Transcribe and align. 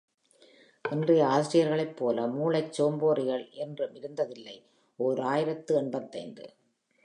இன்றைய 0.85 1.23
ஆசிரியர்களைப்போல 1.27 2.25
மூளைச் 2.29 2.73
சோம்பேறிகள் 2.77 3.45
என்றும் 3.55 3.95
இருந்ததில்லை, 3.95 4.57
ஓர் 4.99 5.19
ஆயிரத்து 5.19 5.75
எண்பத்தைந்து. 5.75 6.45